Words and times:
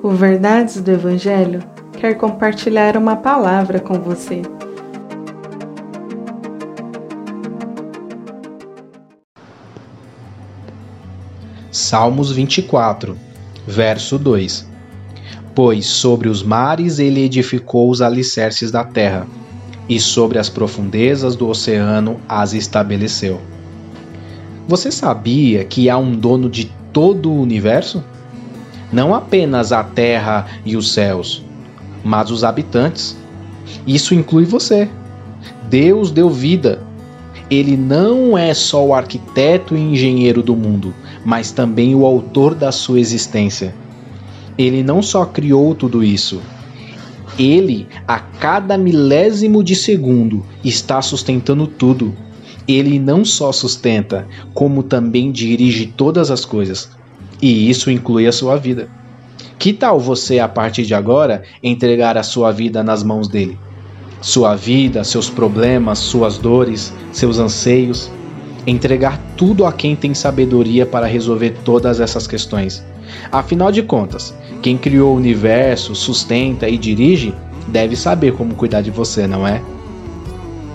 O 0.00 0.10
Verdades 0.10 0.80
do 0.80 0.92
Evangelho 0.92 1.60
quer 1.98 2.14
compartilhar 2.14 2.96
uma 2.96 3.16
palavra 3.16 3.80
com 3.80 3.94
você. 3.94 4.42
Salmos 11.72 12.30
24, 12.30 13.18
verso 13.66 14.18
2 14.20 14.68
Pois 15.52 15.86
sobre 15.86 16.28
os 16.28 16.44
mares 16.44 17.00
ele 17.00 17.22
edificou 17.22 17.90
os 17.90 18.00
alicerces 18.00 18.70
da 18.70 18.84
terra, 18.84 19.26
e 19.88 19.98
sobre 19.98 20.38
as 20.38 20.48
profundezas 20.48 21.34
do 21.34 21.48
oceano 21.48 22.20
as 22.28 22.52
estabeleceu. 22.52 23.40
Você 24.68 24.92
sabia 24.92 25.64
que 25.64 25.90
há 25.90 25.98
um 25.98 26.12
dono 26.12 26.48
de 26.48 26.70
todo 26.92 27.32
o 27.32 27.42
universo? 27.42 28.04
Não 28.92 29.14
apenas 29.14 29.72
a 29.72 29.84
terra 29.84 30.46
e 30.64 30.76
os 30.76 30.92
céus, 30.92 31.44
mas 32.04 32.30
os 32.30 32.44
habitantes. 32.44 33.16
Isso 33.86 34.14
inclui 34.14 34.44
você. 34.44 34.88
Deus 35.68 36.10
deu 36.10 36.30
vida. 36.30 36.82
Ele 37.50 37.76
não 37.76 38.36
é 38.36 38.52
só 38.52 38.84
o 38.86 38.94
arquiteto 38.94 39.76
e 39.76 39.80
engenheiro 39.80 40.42
do 40.42 40.54
mundo, 40.54 40.94
mas 41.24 41.50
também 41.50 41.94
o 41.94 42.04
autor 42.04 42.54
da 42.54 42.70
sua 42.70 43.00
existência. 43.00 43.74
Ele 44.56 44.82
não 44.82 45.02
só 45.02 45.24
criou 45.24 45.74
tudo 45.74 46.02
isso, 46.02 46.40
ele, 47.38 47.86
a 48.06 48.18
cada 48.18 48.76
milésimo 48.76 49.62
de 49.62 49.76
segundo, 49.76 50.44
está 50.64 51.00
sustentando 51.00 51.66
tudo 51.66 52.12
ele 52.68 52.98
não 52.98 53.24
só 53.24 53.50
sustenta, 53.50 54.28
como 54.52 54.82
também 54.82 55.32
dirige 55.32 55.86
todas 55.86 56.30
as 56.30 56.44
coisas. 56.44 56.90
E 57.40 57.70
isso 57.70 57.90
inclui 57.90 58.26
a 58.26 58.32
sua 58.32 58.56
vida. 58.56 58.88
Que 59.58 59.72
tal 59.72 59.98
você, 59.98 60.38
a 60.38 60.48
partir 60.48 60.84
de 60.84 60.94
agora, 60.94 61.42
entregar 61.62 62.16
a 62.16 62.22
sua 62.22 62.52
vida 62.52 62.82
nas 62.82 63.02
mãos 63.02 63.28
dele? 63.28 63.58
Sua 64.20 64.54
vida, 64.54 65.02
seus 65.04 65.28
problemas, 65.28 65.98
suas 65.98 66.38
dores, 66.38 66.92
seus 67.12 67.38
anseios. 67.38 68.10
Entregar 68.66 69.18
tudo 69.36 69.64
a 69.64 69.72
quem 69.72 69.96
tem 69.96 70.14
sabedoria 70.14 70.84
para 70.84 71.06
resolver 71.06 71.56
todas 71.64 72.00
essas 72.00 72.26
questões. 72.26 72.84
Afinal 73.32 73.72
de 73.72 73.82
contas, 73.82 74.34
quem 74.62 74.76
criou 74.76 75.14
o 75.14 75.16
universo, 75.16 75.94
sustenta 75.94 76.68
e 76.68 76.76
dirige, 76.76 77.34
deve 77.68 77.96
saber 77.96 78.34
como 78.34 78.54
cuidar 78.54 78.82
de 78.82 78.90
você, 78.90 79.26
não 79.26 79.46
é? 79.46 79.62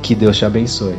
Que 0.02 0.16
Deus 0.16 0.38
te 0.38 0.46
abençoe. 0.46 0.96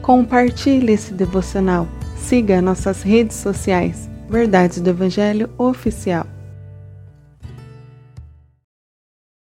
Compartilhe 0.00 0.92
esse 0.92 1.14
devocional. 1.14 1.86
Siga 2.22 2.62
nossas 2.62 3.02
redes 3.02 3.36
sociais. 3.36 4.08
Verdades 4.30 4.80
do 4.80 4.88
Evangelho 4.88 5.50
Oficial. 5.58 6.24